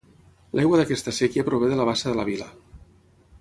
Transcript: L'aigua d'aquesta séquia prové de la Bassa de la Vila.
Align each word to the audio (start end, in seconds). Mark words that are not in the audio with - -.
L'aigua 0.59 0.79
d'aquesta 0.79 1.13
séquia 1.17 1.45
prové 1.49 1.69
de 1.73 1.77
la 1.81 1.87
Bassa 1.91 2.11
de 2.11 2.17
la 2.21 2.27
Vila. 2.31 2.49